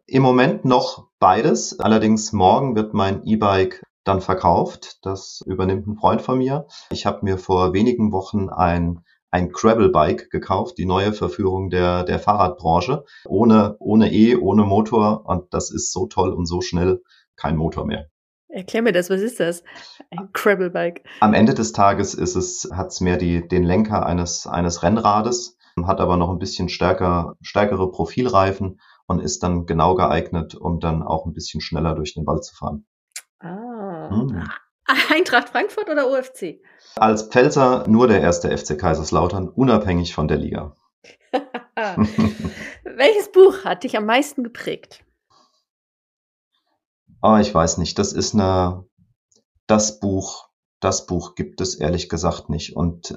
[0.06, 1.80] Im Moment noch beides.
[1.80, 4.98] Allerdings morgen wird mein E-Bike dann verkauft.
[5.02, 6.66] Das übernimmt ein Freund von mir.
[6.90, 12.18] Ich habe mir vor wenigen Wochen ein ein Gravel-Bike gekauft, die neue Verführung der, der
[12.18, 15.26] Fahrradbranche, ohne, ohne E, ohne Motor.
[15.26, 17.02] Und das ist so toll und so schnell,
[17.36, 18.06] kein Motor mehr.
[18.48, 19.62] Erklär mir das, was ist das?
[20.10, 21.04] Ein Gravel-Bike.
[21.20, 25.55] Am Ende des Tages ist es, hat es mehr die, den Lenker eines, eines Rennrades,
[25.84, 31.02] hat aber noch ein bisschen stärker, stärkere Profilreifen und ist dann genau geeignet, um dann
[31.02, 32.86] auch ein bisschen schneller durch den Wald zu fahren.
[33.40, 34.08] Ah.
[34.10, 34.48] Hm.
[35.14, 36.60] Eintracht Frankfurt oder OFC?
[36.94, 40.76] Als Pfälzer nur der erste FC Kaiserslautern, unabhängig von der Liga.
[42.84, 45.04] Welches Buch hat dich am meisten geprägt?
[47.20, 47.98] Oh, ich weiß nicht.
[47.98, 48.84] Das ist eine,
[49.66, 50.48] das Buch,
[50.80, 52.76] das Buch gibt es ehrlich gesagt nicht.
[52.76, 53.16] Und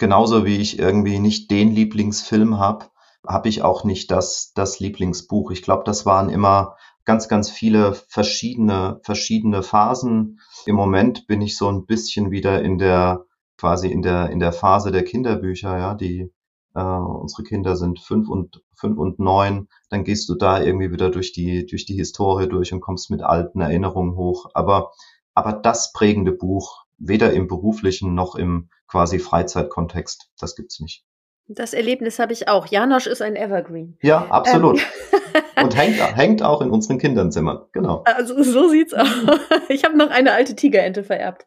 [0.00, 2.86] genauso wie ich irgendwie nicht den Lieblingsfilm habe,
[3.24, 5.50] habe ich auch nicht das, das Lieblingsbuch.
[5.50, 10.40] Ich glaube, das waren immer ganz, ganz viele verschiedene, verschiedene Phasen.
[10.64, 13.26] Im Moment bin ich so ein bisschen wieder in der,
[13.58, 16.32] quasi in der, in der Phase der Kinderbücher, ja, die,
[16.74, 19.68] äh, unsere Kinder sind fünf und, fünf und neun.
[19.90, 23.22] Dann gehst du da irgendwie wieder durch die, durch die Historie durch und kommst mit
[23.22, 24.46] alten Erinnerungen hoch.
[24.54, 24.92] Aber,
[25.34, 31.04] aber das prägende Buch, weder im beruflichen noch im quasi Freizeitkontext, das gibt's nicht.
[31.48, 32.66] Das Erlebnis habe ich auch.
[32.68, 33.98] Janosch ist ein Evergreen.
[34.02, 34.80] Ja, absolut.
[34.80, 35.40] Ähm.
[35.64, 37.66] Und hängt, hängt auch in unseren Kinderzimmern.
[37.72, 38.02] Genau.
[38.04, 39.08] Also so sieht's aus.
[39.68, 41.44] Ich habe noch eine alte Tigerente vererbt.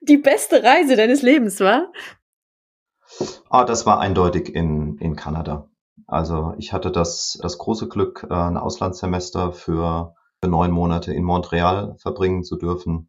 [0.00, 1.92] Die beste Reise deines Lebens war?
[3.50, 5.68] Ah, das war eindeutig in, in Kanada.
[6.06, 10.14] Also ich hatte das, das große Glück, äh, ein Auslandssemester für
[10.46, 13.08] neun Monate in Montreal verbringen zu dürfen.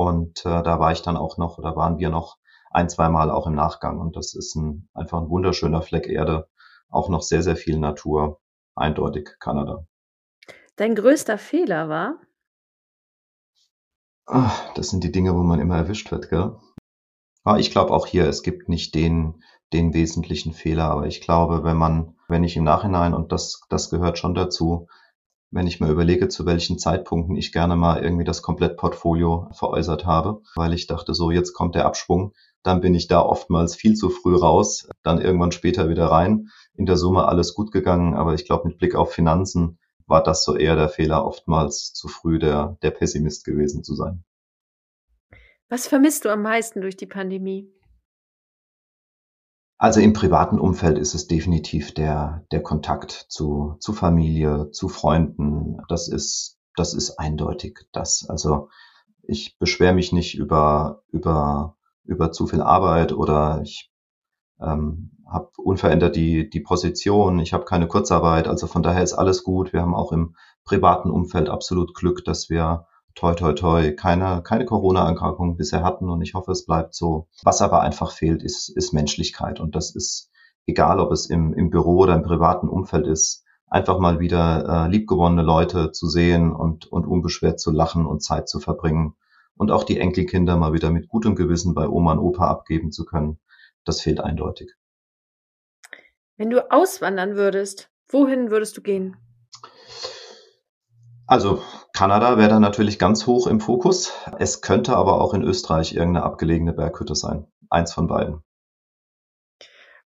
[0.00, 2.38] Und äh, da war ich dann auch noch, oder waren wir noch
[2.70, 4.00] ein, zwei Mal auch im Nachgang.
[4.00, 6.48] Und das ist ein, einfach ein wunderschöner Fleck Erde.
[6.88, 8.40] Auch noch sehr, sehr viel Natur.
[8.74, 9.84] Eindeutig Kanada.
[10.76, 12.14] Dein größter Fehler war?
[14.24, 16.56] Ach, das sind die Dinge, wo man immer erwischt wird, gell?
[17.44, 20.84] Aber ich glaube auch hier, es gibt nicht den, den wesentlichen Fehler.
[20.84, 24.88] Aber ich glaube, wenn man, wenn ich im Nachhinein, und das, das gehört schon dazu,
[25.50, 30.42] wenn ich mir überlege, zu welchen Zeitpunkten ich gerne mal irgendwie das Komplettportfolio veräußert habe,
[30.54, 32.32] weil ich dachte, so jetzt kommt der Abschwung,
[32.62, 36.48] dann bin ich da oftmals viel zu früh raus, dann irgendwann später wieder rein.
[36.74, 40.44] In der Summe alles gut gegangen, aber ich glaube, mit Blick auf Finanzen war das
[40.44, 44.24] so eher der Fehler, oftmals zu früh der, der Pessimist gewesen zu sein.
[45.68, 47.72] Was vermisst du am meisten durch die Pandemie?
[49.80, 55.78] Also im privaten Umfeld ist es definitiv der, der Kontakt zu, zu Familie, zu Freunden.
[55.88, 58.26] Das ist, das ist eindeutig das.
[58.28, 58.68] Also
[59.22, 63.90] ich beschwere mich nicht über, über über zu viel Arbeit oder ich
[64.60, 69.44] ähm, habe unverändert die, die Position, ich habe keine Kurzarbeit, also von daher ist alles
[69.44, 69.72] gut.
[69.72, 74.64] Wir haben auch im privaten Umfeld absolut Glück, dass wir toi toi toi keine, keine
[74.64, 77.28] Corona-Erkrankungen bisher hatten und ich hoffe, es bleibt so.
[77.42, 80.30] Was aber einfach fehlt, ist, ist Menschlichkeit und das ist
[80.66, 84.90] egal, ob es im, im Büro oder im privaten Umfeld ist, einfach mal wieder äh,
[84.90, 89.14] liebgewonnene Leute zu sehen und, und unbeschwert zu lachen und Zeit zu verbringen
[89.56, 93.04] und auch die Enkelkinder mal wieder mit gutem Gewissen bei Oma und Opa abgeben zu
[93.04, 93.38] können,
[93.84, 94.74] das fehlt eindeutig.
[96.36, 99.16] Wenn du auswandern würdest, wohin würdest du gehen?
[101.30, 101.62] Also
[101.92, 104.12] Kanada wäre da natürlich ganz hoch im Fokus.
[104.40, 107.46] Es könnte aber auch in Österreich irgendeine abgelegene Berghütte sein.
[107.70, 108.42] Eins von beiden.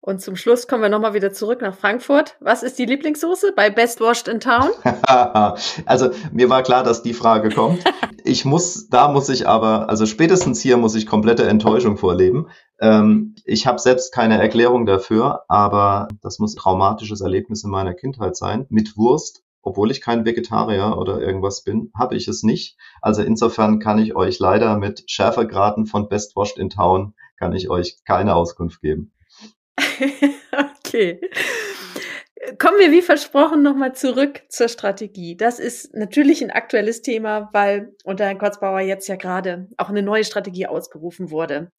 [0.00, 2.38] Und zum Schluss kommen wir nochmal wieder zurück nach Frankfurt.
[2.40, 4.70] Was ist die Lieblingssoße bei Best Washed in Town?
[5.84, 7.84] also mir war klar, dass die Frage kommt.
[8.22, 12.48] Ich muss, da muss ich aber, also spätestens hier muss ich komplette Enttäuschung vorleben.
[12.78, 17.94] Ähm, ich habe selbst keine Erklärung dafür, aber das muss ein traumatisches Erlebnis in meiner
[17.94, 18.66] Kindheit sein.
[18.68, 22.76] Mit Wurst obwohl ich kein Vegetarier oder irgendwas bin, habe ich es nicht.
[23.02, 27.70] Also insofern kann ich euch leider mit Schärfergraden von Best Washed in Town kann ich
[27.70, 29.12] euch keine Auskunft geben.
[30.78, 31.20] okay.
[32.58, 35.36] Kommen wir wie versprochen nochmal zurück zur Strategie.
[35.36, 40.02] Das ist natürlich ein aktuelles Thema, weil unter Herrn Kotzbauer jetzt ja gerade auch eine
[40.02, 41.70] neue Strategie ausgerufen wurde.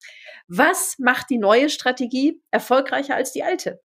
[0.48, 3.82] Was macht die neue Strategie erfolgreicher als die alte?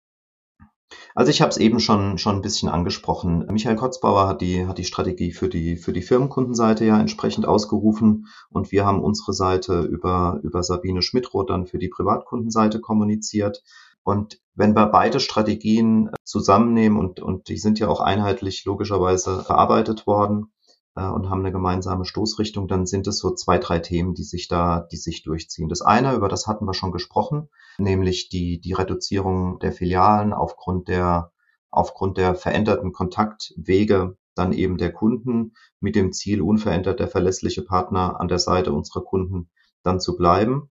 [1.16, 3.46] Also ich habe es eben schon, schon ein bisschen angesprochen.
[3.52, 8.28] Michael Kotzbauer hat die, hat die Strategie für die, für die Firmenkundenseite ja entsprechend ausgerufen
[8.50, 13.64] und wir haben unsere Seite über, über Sabine Schmidroth dann für die Privatkundenseite kommuniziert.
[14.04, 20.08] Und wenn wir beide Strategien zusammennehmen und, und die sind ja auch einheitlich logischerweise verarbeitet
[20.08, 20.52] worden,
[20.96, 24.48] äh, und haben eine gemeinsame Stoßrichtung, dann sind es so zwei, drei Themen, die sich
[24.48, 25.70] da, die sich durchziehen.
[25.70, 30.88] Das eine, über das hatten wir schon gesprochen, nämlich die, die Reduzierung der Filialen aufgrund
[30.88, 31.32] der,
[31.70, 38.20] aufgrund der veränderten Kontaktwege dann eben der Kunden mit dem Ziel, unverändert der verlässliche Partner
[38.20, 39.50] an der Seite unserer Kunden
[39.84, 40.70] dann zu bleiben.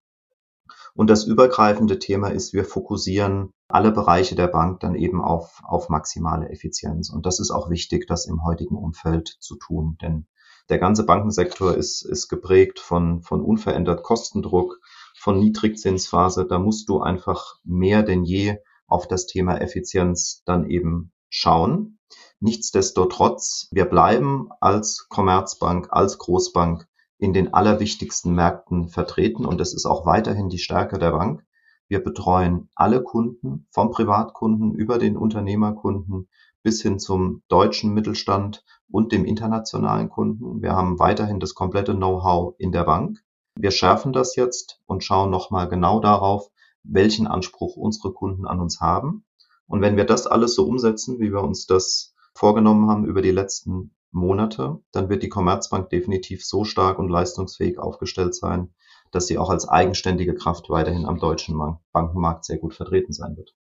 [0.94, 5.88] Und das übergreifende Thema ist, wir fokussieren alle Bereiche der Bank dann eben auf, auf
[5.88, 7.10] maximale Effizienz.
[7.10, 9.96] Und das ist auch wichtig, das im heutigen Umfeld zu tun.
[10.02, 10.26] Denn
[10.68, 14.80] der ganze Bankensektor ist, ist geprägt von, von unverändert Kostendruck,
[15.18, 16.46] von Niedrigzinsphase.
[16.46, 21.98] Da musst du einfach mehr denn je auf das Thema Effizienz dann eben schauen.
[22.40, 26.86] Nichtsdestotrotz, wir bleiben als Commerzbank, als Großbank
[27.20, 31.44] in den allerwichtigsten Märkten vertreten und das ist auch weiterhin die Stärke der Bank.
[31.86, 36.28] Wir betreuen alle Kunden, vom Privatkunden über den Unternehmerkunden
[36.62, 40.62] bis hin zum deutschen Mittelstand und dem internationalen Kunden.
[40.62, 43.22] Wir haben weiterhin das komplette Know-how in der Bank.
[43.54, 46.50] Wir schärfen das jetzt und schauen nochmal genau darauf,
[46.84, 49.24] welchen Anspruch unsere Kunden an uns haben.
[49.66, 53.30] Und wenn wir das alles so umsetzen, wie wir uns das vorgenommen haben über die
[53.30, 58.74] letzten Monate, dann wird die Commerzbank definitiv so stark und leistungsfähig aufgestellt sein,
[59.12, 61.58] dass sie auch als eigenständige Kraft weiterhin am deutschen
[61.92, 63.54] Bankenmarkt sehr gut vertreten sein wird.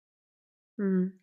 [0.78, 1.20] Hm.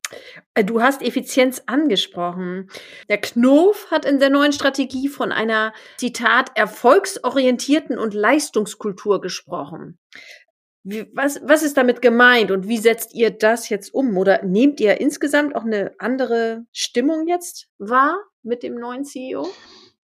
[0.53, 2.69] Äh, du hast Effizienz angesprochen.
[3.09, 9.97] Der Knof hat in der neuen Strategie von einer, Zitat, erfolgsorientierten und Leistungskultur gesprochen.
[10.83, 14.15] Wie, was, was ist damit gemeint und wie setzt ihr das jetzt um?
[14.15, 19.47] Oder nehmt ihr insgesamt auch eine andere Stimmung jetzt wahr mit dem neuen CEO?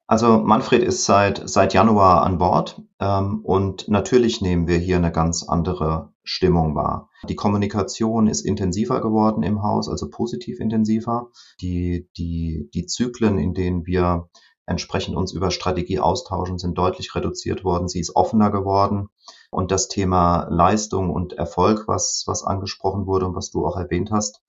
[0.09, 5.11] Also Manfred ist seit, seit Januar an Bord ähm, und natürlich nehmen wir hier eine
[5.11, 7.09] ganz andere Stimmung wahr.
[7.27, 11.31] Die Kommunikation ist intensiver geworden im Haus, also positiv intensiver.
[11.59, 14.29] Die, die, die Zyklen, in denen wir
[14.65, 17.89] entsprechend uns über Strategie austauschen, sind deutlich reduziert worden.
[17.89, 19.09] Sie ist offener geworden.
[19.49, 24.11] Und das Thema Leistung und Erfolg, was, was angesprochen wurde und was du auch erwähnt
[24.11, 24.41] hast,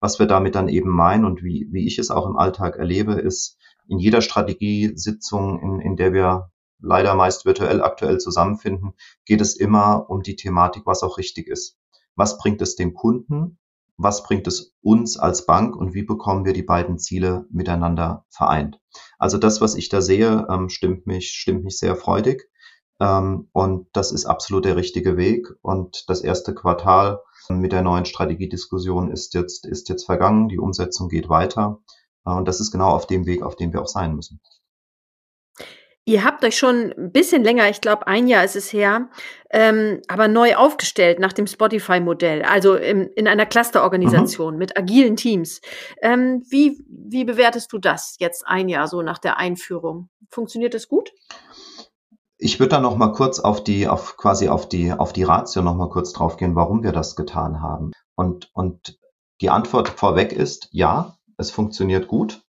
[0.00, 3.14] was wir damit dann eben meinen und wie, wie ich es auch im Alltag erlebe,
[3.14, 8.94] ist in jeder Strategiesitzung, in, in der wir leider meist virtuell aktuell zusammenfinden,
[9.24, 11.78] geht es immer um die Thematik, was auch richtig ist.
[12.16, 13.58] Was bringt es dem Kunden?
[13.96, 18.80] Was bringt es uns als Bank und wie bekommen wir die beiden Ziele miteinander vereint?
[19.18, 22.48] Also das, was ich da sehe, ähm, stimmt mich, stimmt mich sehr freudig.
[23.00, 25.48] Ähm, und das ist absolut der richtige Weg.
[25.62, 30.48] Und das erste Quartal mit der neuen Strategiediskussion ist jetzt, ist jetzt vergangen.
[30.48, 31.80] Die Umsetzung geht weiter.
[32.26, 34.40] Äh, und das ist genau auf dem Weg, auf dem wir auch sein müssen.
[36.06, 39.08] Ihr habt euch schon ein bisschen länger, ich glaube ein Jahr ist es her,
[39.50, 44.58] ähm, aber neu aufgestellt nach dem Spotify-Modell, also im, in einer Clusterorganisation mhm.
[44.58, 45.62] mit agilen Teams.
[46.02, 50.10] Ähm, wie, wie bewertest du das jetzt ein Jahr so nach der Einführung?
[50.30, 51.10] Funktioniert das gut?
[52.38, 55.62] Ich würde da noch mal kurz auf die, auf quasi auf die, auf die Ratio
[55.62, 57.92] noch mal kurz draufgehen, warum wir das getan haben.
[58.16, 58.98] Und, und
[59.40, 62.42] die Antwort vorweg ist, ja, es funktioniert gut.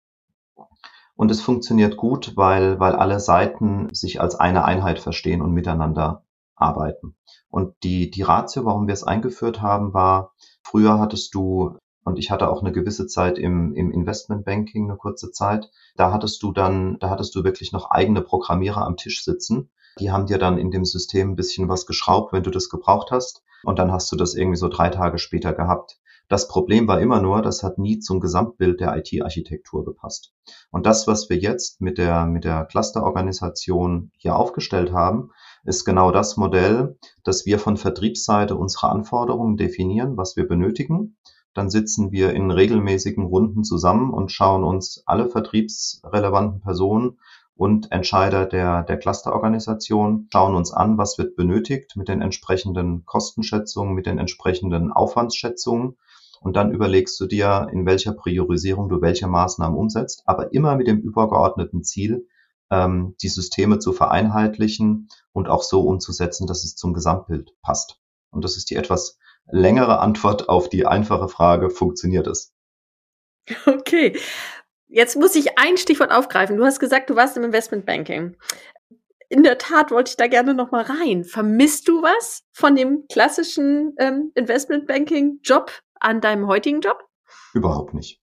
[1.14, 6.24] Und es funktioniert gut, weil, weil alle Seiten sich als eine Einheit verstehen und miteinander
[6.54, 7.16] arbeiten.
[7.48, 12.30] Und die, die Ratio, warum wir es eingeführt haben, war, früher hattest du, und ich
[12.30, 16.98] hatte auch eine gewisse Zeit im, im Investmentbanking, eine kurze Zeit, da hattest du dann,
[16.98, 19.70] da hattest du wirklich noch eigene Programmierer am Tisch sitzen.
[20.00, 23.10] Die haben dir dann in dem System ein bisschen was geschraubt, wenn du das gebraucht
[23.10, 23.42] hast.
[23.62, 25.98] Und dann hast du das irgendwie so drei Tage später gehabt.
[26.28, 30.32] Das Problem war immer nur, das hat nie zum Gesamtbild der IT-Architektur gepasst.
[30.70, 35.30] Und das, was wir jetzt mit der, mit der Clusterorganisation hier aufgestellt haben,
[35.64, 41.18] ist genau das Modell, dass wir von Vertriebsseite unsere Anforderungen definieren, was wir benötigen.
[41.54, 47.18] Dann sitzen wir in regelmäßigen Runden zusammen und schauen uns alle vertriebsrelevanten Personen
[47.54, 53.94] und Entscheider der, der Clusterorganisation schauen uns an, was wird benötigt mit den entsprechenden Kostenschätzungen,
[53.94, 55.96] mit den entsprechenden Aufwandsschätzungen
[56.42, 60.88] und dann überlegst du dir, in welcher Priorisierung du welche Maßnahmen umsetzt, aber immer mit
[60.88, 62.26] dem übergeordneten Ziel,
[62.70, 68.00] ähm, die Systeme zu vereinheitlichen und auch so umzusetzen, dass es zum Gesamtbild passt.
[68.30, 69.18] Und das ist die etwas
[69.50, 72.52] längere Antwort auf die einfache Frage, funktioniert es?
[73.66, 74.16] Okay.
[74.86, 76.56] Jetzt muss ich ein Stichwort aufgreifen.
[76.58, 78.36] Du hast gesagt, du warst im Investmentbanking.
[79.30, 81.24] In der Tat wollte ich da gerne noch mal rein.
[81.24, 87.02] Vermisst du was von dem klassischen ähm, Investmentbanking-Job an deinem heutigen Job?
[87.54, 88.21] Überhaupt nicht.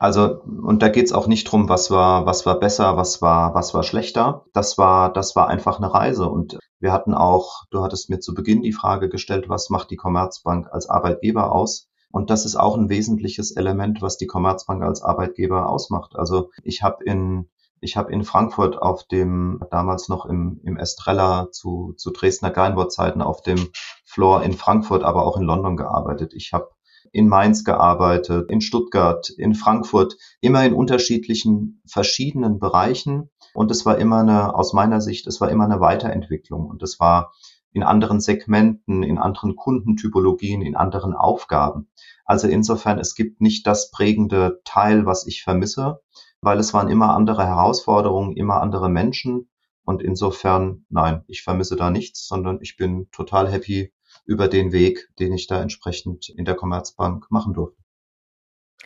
[0.00, 3.74] Also, und da geht's auch nicht drum, was war, was war besser, was war, was
[3.74, 4.46] war schlechter.
[4.54, 6.26] Das war, das war einfach eine Reise.
[6.26, 9.96] Und wir hatten auch, du hattest mir zu Beginn die Frage gestellt, was macht die
[9.96, 11.90] Commerzbank als Arbeitgeber aus?
[12.10, 16.16] Und das ist auch ein wesentliches Element, was die Commerzbank als Arbeitgeber ausmacht.
[16.16, 17.50] Also ich habe in
[17.82, 23.22] ich habe in Frankfurt auf dem, damals noch im, im Estrella zu, zu Dresdner Kleinwortzeiten
[23.22, 23.70] auf dem
[24.04, 26.34] Floor in Frankfurt, aber auch in London gearbeitet.
[26.34, 26.68] Ich habe
[27.12, 33.30] in Mainz gearbeitet, in Stuttgart, in Frankfurt, immer in unterschiedlichen verschiedenen Bereichen.
[33.54, 36.66] Und es war immer eine, aus meiner Sicht, es war immer eine Weiterentwicklung.
[36.66, 37.32] Und es war
[37.72, 41.88] in anderen Segmenten, in anderen Kundentypologien, in anderen Aufgaben.
[42.24, 46.00] Also insofern, es gibt nicht das prägende Teil, was ich vermisse,
[46.40, 49.48] weil es waren immer andere Herausforderungen, immer andere Menschen.
[49.84, 53.92] Und insofern, nein, ich vermisse da nichts, sondern ich bin total happy
[54.30, 57.82] über den Weg, den ich da entsprechend in der Commerzbank machen durfte.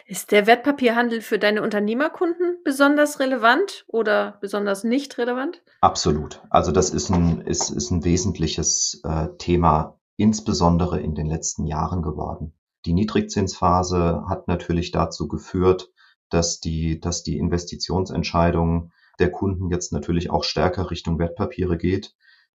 [0.06, 5.62] Ist der Wertpapierhandel für deine Unternehmerkunden besonders relevant oder besonders nicht relevant?
[5.82, 6.42] Absolut.
[6.48, 12.00] Also das ist ein, ist, ist ein wesentliches äh, Thema, insbesondere in den letzten Jahren
[12.00, 12.54] geworden.
[12.86, 15.90] Die Niedrigzinsphase hat natürlich dazu geführt,
[16.30, 22.14] dass die, dass die Investitionsentscheidung der Kunden jetzt natürlich auch stärker Richtung Wertpapiere geht.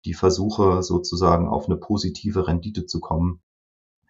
[0.06, 3.42] Die Versuche sozusagen auf eine positive Rendite zu kommen,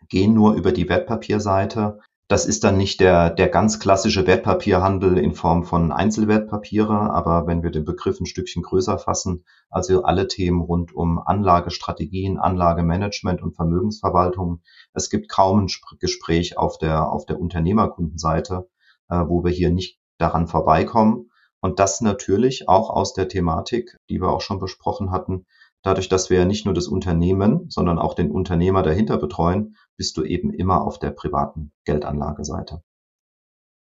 [0.10, 2.00] gehen nur über die Wertpapierseite.
[2.28, 7.64] Das ist dann nicht der, der ganz klassische Wertpapierhandel in Form von Einzelwertpapiere, aber wenn
[7.64, 13.56] wir den Begriff ein Stückchen größer fassen, also alle Themen rund um Anlagestrategien, Anlagemanagement und
[13.56, 14.62] Vermögensverwaltung,
[14.94, 18.68] es gibt kaum ein Gespräch auf der, auf der Unternehmerkundenseite,
[19.10, 21.30] äh, wo wir hier nicht daran vorbeikommen.
[21.62, 25.46] Und das natürlich auch aus der Thematik, die wir auch schon besprochen hatten,
[25.86, 30.18] dadurch, dass wir ja nicht nur das Unternehmen, sondern auch den Unternehmer dahinter betreuen, bist
[30.18, 32.82] du eben immer auf der privaten Geldanlageseite.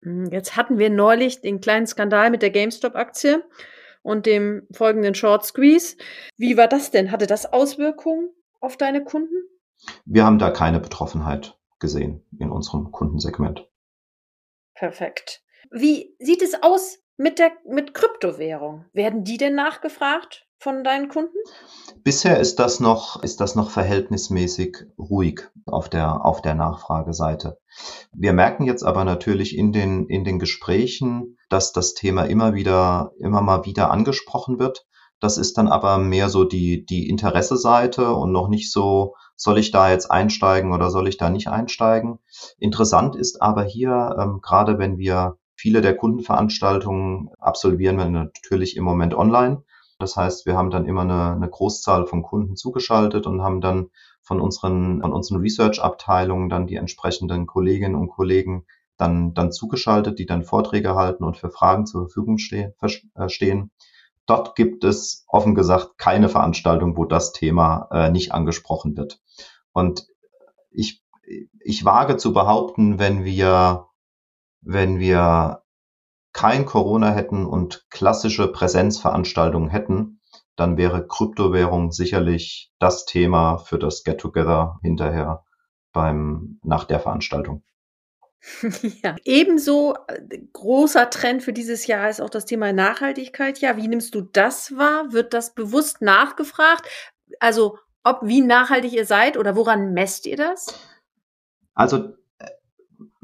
[0.03, 3.43] Hm, jetzt hatten wir neulich den kleinen Skandal mit der GameStop-Aktie
[4.03, 5.97] und dem folgenden Short Squeeze.
[6.37, 7.13] Wie war das denn?
[7.13, 9.37] Hatte das Auswirkungen auf deine Kunden?
[10.05, 13.69] Wir haben da keine Betroffenheit gesehen in unserem Kundensegment.
[14.75, 15.43] Perfekt.
[15.71, 18.87] Wie sieht es aus mit der mit Kryptowährung?
[18.93, 21.37] Werden die denn nachgefragt von deinen Kunden?
[22.05, 27.59] Bisher ist das noch ist das noch verhältnismäßig ruhig auf der auf der Nachfrageseite.
[28.13, 33.13] Wir merken jetzt aber natürlich in den in den Gesprächen, dass das Thema immer wieder
[33.19, 34.87] immer mal wieder angesprochen wird.
[35.21, 39.73] Das ist dann aber mehr so die die Interesseseite und noch nicht so soll ich
[39.73, 42.21] da jetzt einsteigen oder soll ich da nicht einsteigen?
[42.59, 48.85] Interessant ist aber hier, ähm, gerade wenn wir viele der Kundenveranstaltungen absolvieren wir natürlich im
[48.85, 49.65] Moment online.
[50.03, 53.91] Das heißt, wir haben dann immer eine, eine Großzahl von Kunden zugeschaltet und haben dann
[54.21, 60.27] von unseren, von unseren Research-Abteilungen dann die entsprechenden Kolleginnen und Kollegen dann, dann zugeschaltet, die
[60.27, 62.75] dann Vorträge halten und für Fragen zur Verfügung stehen.
[63.15, 63.71] Äh, stehen.
[64.27, 69.21] Dort gibt es offen gesagt keine Veranstaltung, wo das Thema äh, nicht angesprochen wird.
[69.73, 70.09] Und
[70.73, 71.05] ich,
[71.61, 73.87] ich wage zu behaupten, wenn wir,
[74.63, 75.62] wenn wir
[76.33, 80.21] kein Corona hätten und klassische Präsenzveranstaltungen hätten,
[80.57, 85.45] dann wäre Kryptowährung sicherlich das Thema für das Get-Together hinterher
[85.93, 87.63] beim, nach der Veranstaltung.
[89.05, 93.59] Ja, ebenso äh, großer Trend für dieses Jahr ist auch das Thema Nachhaltigkeit.
[93.61, 95.13] Ja, wie nimmst du das wahr?
[95.13, 96.89] Wird das bewusst nachgefragt?
[97.39, 100.75] Also, ob wie nachhaltig ihr seid oder woran messt ihr das?
[101.75, 102.17] Also,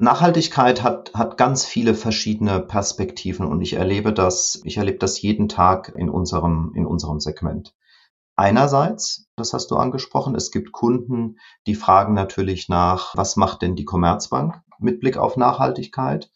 [0.00, 5.48] Nachhaltigkeit hat, hat ganz viele verschiedene Perspektiven und ich erlebe das, ich erlebe das jeden
[5.48, 7.74] Tag in unserem, in unserem Segment.
[8.36, 13.74] Einerseits, das hast du angesprochen, es gibt Kunden, die fragen natürlich nach, was macht denn
[13.74, 16.30] die Commerzbank mit Blick auf Nachhaltigkeit?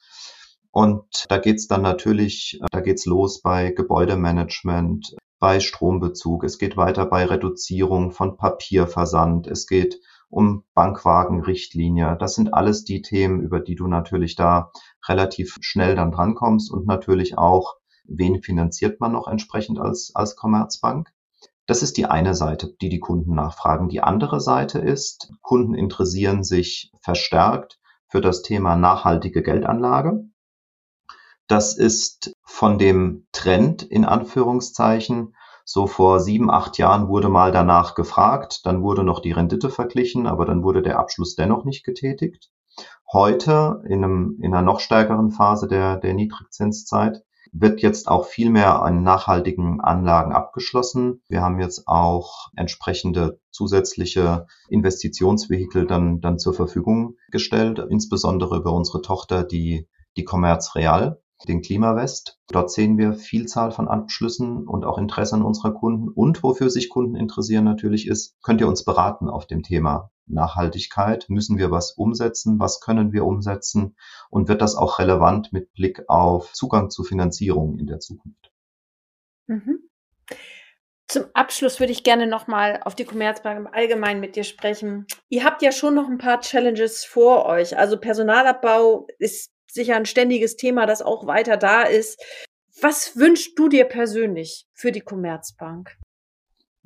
[0.73, 7.07] Und da geht's dann natürlich, da geht's los bei Gebäudemanagement, bei Strombezug, es geht weiter
[7.07, 10.01] bei Reduzierung von Papierversand, es geht
[10.33, 12.17] um Bankwagenrichtlinie.
[12.19, 14.73] Das sind alles die Themen, über die du natürlich da
[15.07, 21.13] relativ schnell dann drankommst und natürlich auch, wen finanziert man noch entsprechend als, als Commerzbank.
[21.67, 23.91] Das ist die eine Seite, die die Kunden nachfragen.
[23.91, 30.25] Die andere Seite ist, Kunden interessieren sich verstärkt für das Thema nachhaltige Geldanlage.
[31.47, 35.37] Das ist von dem Trend in Anführungszeichen.
[35.65, 40.27] So vor sieben, acht Jahren wurde mal danach gefragt, dann wurde noch die Rendite verglichen,
[40.27, 42.51] aber dann wurde der Abschluss dennoch nicht getätigt.
[43.13, 48.49] Heute in, einem, in einer noch stärkeren Phase der, der Niedrigzinszeit wird jetzt auch viel
[48.49, 51.23] mehr an nachhaltigen Anlagen abgeschlossen.
[51.29, 59.03] Wir haben jetzt auch entsprechende zusätzliche Investitionsvehikel dann, dann zur Verfügung gestellt, insbesondere über unsere
[59.03, 59.87] Tochter, die,
[60.17, 62.39] die Commerz Real den Klimawest.
[62.49, 66.09] Dort sehen wir Vielzahl von Abschlüssen und auch Interesse an unserer Kunden.
[66.09, 71.27] Und wofür sich Kunden interessieren natürlich ist, könnt ihr uns beraten auf dem Thema Nachhaltigkeit?
[71.29, 72.59] Müssen wir was umsetzen?
[72.59, 73.97] Was können wir umsetzen?
[74.31, 78.53] Und wird das auch relevant mit Blick auf Zugang zu Finanzierung in der Zukunft?
[79.47, 79.89] Mhm.
[81.09, 85.07] Zum Abschluss würde ich gerne nochmal auf die Commerzbank im Allgemeinen mit dir sprechen.
[85.29, 87.77] Ihr habt ja schon noch ein paar Challenges vor euch.
[87.77, 92.21] Also Personalabbau ist sicher ein ständiges Thema, das auch weiter da ist.
[92.81, 95.99] Was wünschst du dir persönlich für die Commerzbank?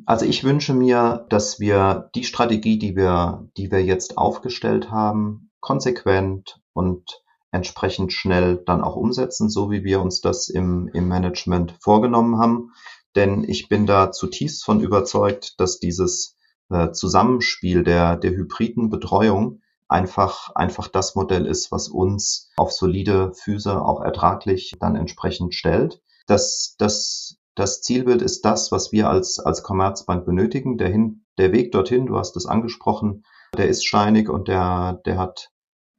[0.05, 5.51] Also ich wünsche mir, dass wir die Strategie, die wir, die wir jetzt aufgestellt haben,
[5.61, 11.75] konsequent und entsprechend schnell dann auch umsetzen, so wie wir uns das im, im Management
[11.81, 12.73] vorgenommen haben.
[13.15, 16.37] Denn ich bin da zutiefst von überzeugt, dass dieses
[16.69, 23.33] äh, Zusammenspiel der, der hybriden Betreuung einfach, einfach das Modell ist, was uns auf solide
[23.35, 26.03] Füße auch ertraglich dann entsprechend stellt.
[26.27, 30.77] Das, das, das Zielbild ist das, was wir als, als Commerzbank benötigen.
[30.77, 33.25] Der, hin, der Weg dorthin, du hast es angesprochen,
[33.57, 35.53] der ist steinig und der, der hat,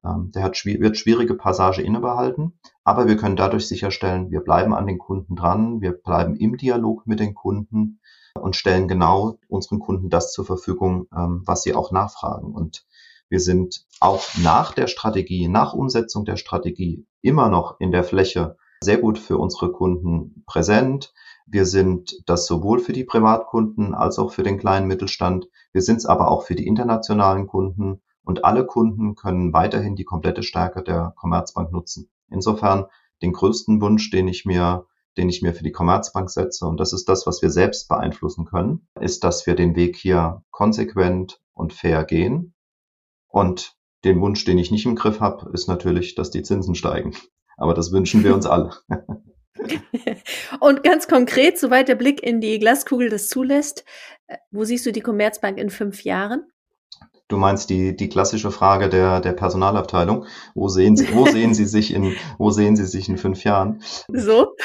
[0.04, 2.60] ähm, der hat, wird schwierige Passage innebehalten.
[2.84, 7.08] Aber wir können dadurch sicherstellen, wir bleiben an den Kunden dran, wir bleiben im Dialog
[7.08, 8.00] mit den Kunden
[8.36, 12.54] und stellen genau unseren Kunden das zur Verfügung, ähm, was sie auch nachfragen.
[12.54, 12.86] Und
[13.30, 18.58] wir sind auch nach der Strategie, nach Umsetzung der Strategie immer noch in der Fläche
[18.82, 21.14] sehr gut für unsere Kunden präsent.
[21.46, 25.48] Wir sind das sowohl für die Privatkunden als auch für den kleinen Mittelstand.
[25.74, 30.06] Wir sind es aber auch für die internationalen Kunden und alle Kunden können weiterhin die
[30.06, 32.10] komplette Stärke der Commerzbank nutzen.
[32.30, 32.86] Insofern
[33.22, 34.86] den größten Wunsch, den ich mir
[35.18, 38.46] den ich mir für die Commerzbank setze, und das ist das, was wir selbst beeinflussen
[38.46, 42.54] können, ist, dass wir den Weg hier konsequent und fair gehen
[43.38, 47.16] und den Wunsch, den ich nicht im Griff habe, ist natürlich, dass die Zinsen steigen.
[47.58, 48.72] Aber das wünschen wir uns alle.
[50.60, 53.84] Und ganz konkret, soweit der Blick in die Glaskugel das zulässt,
[54.28, 56.46] äh, wo siehst du die Commerzbank in fünf Jahren?
[57.28, 60.26] Du meinst die, die klassische Frage der, der Personalabteilung.
[60.56, 63.82] Wo sehen Sie, wo sehen Sie sich in, wo sehen Sie sich in fünf Jahren?
[64.08, 64.56] So?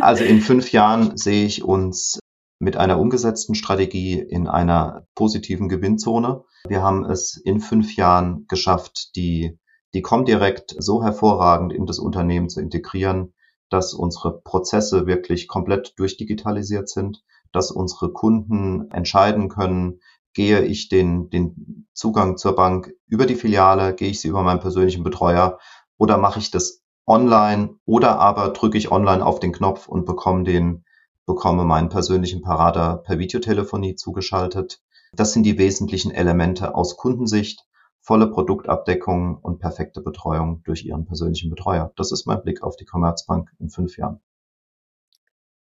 [0.00, 2.18] also in fünf Jahren sehe ich uns
[2.60, 6.44] mit einer umgesetzten Strategie in einer positiven Gewinnzone.
[6.68, 9.58] Wir haben es in fünf Jahren geschafft, die,
[9.94, 13.32] die Comdirect so hervorragend in das Unternehmen zu integrieren,
[13.70, 20.00] dass unsere Prozesse wirklich komplett durchdigitalisiert sind, dass unsere Kunden entscheiden können,
[20.34, 24.60] gehe ich den, den Zugang zur Bank über die Filiale, gehe ich sie über meinen
[24.60, 25.58] persönlichen Betreuer
[25.96, 30.44] oder mache ich das online oder aber drücke ich online auf den Knopf und bekomme
[30.44, 30.84] den
[31.30, 34.82] bekomme meinen persönlichen Parader per Videotelefonie zugeschaltet.
[35.12, 37.64] Das sind die wesentlichen Elemente aus Kundensicht,
[38.00, 41.92] volle Produktabdeckung und perfekte Betreuung durch Ihren persönlichen Betreuer.
[41.94, 44.20] Das ist mein Blick auf die Commerzbank in fünf Jahren.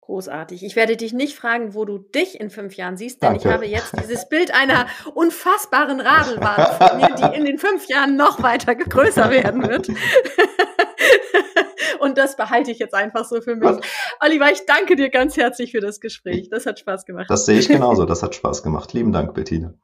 [0.00, 0.64] Großartig.
[0.64, 3.46] Ich werde dich nicht fragen, wo du dich in fünf Jahren siehst, denn Danke.
[3.48, 8.16] ich habe jetzt dieses Bild einer unfassbaren Radelbahn vor mir, die in den fünf Jahren
[8.16, 9.86] noch weiter größer werden wird.
[12.00, 13.68] Und das behalte ich jetzt einfach so für mich.
[13.68, 13.80] Was?
[14.20, 16.48] Oliver, ich danke dir ganz herzlich für das Gespräch.
[16.50, 17.26] Das hat Spaß gemacht.
[17.28, 18.04] Das sehe ich genauso.
[18.04, 18.92] Das hat Spaß gemacht.
[18.92, 19.74] Lieben Dank, Bettina.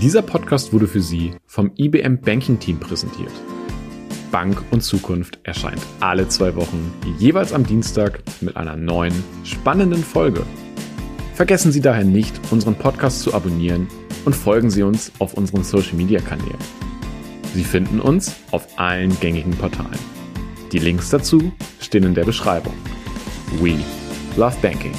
[0.00, 3.32] Dieser Podcast wurde für Sie vom IBM Banking Team präsentiert.
[4.30, 10.44] Bank und Zukunft erscheint alle zwei Wochen, jeweils am Dienstag mit einer neuen, spannenden Folge.
[11.34, 13.86] Vergessen Sie daher nicht, unseren Podcast zu abonnieren
[14.24, 16.58] und folgen Sie uns auf unseren Social-Media-Kanälen.
[17.54, 19.98] Sie finden uns auf allen gängigen Portalen.
[20.72, 22.74] Die Links dazu stehen in der Beschreibung.
[23.60, 23.78] We
[24.36, 24.94] love banking.